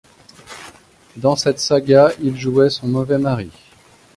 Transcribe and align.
Dans 1.15 1.35
cette 1.35 1.59
saga, 1.59 2.09
il 2.23 2.35
jouait 2.35 2.71
son 2.71 2.87
mauvais 2.87 3.19
mari. 3.19 3.51